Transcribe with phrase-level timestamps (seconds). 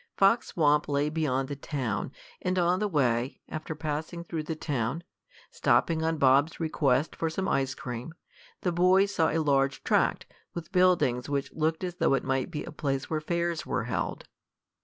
[0.17, 2.11] Fox Swamp lay beyond the town,
[2.41, 5.03] and on the way, after passing through the town,
[5.51, 8.15] stopping on Bob's request for some ice cream,
[8.61, 10.25] the boys saw a large tract,
[10.55, 14.27] with buildings which looked as though it might be a place where fairs were held.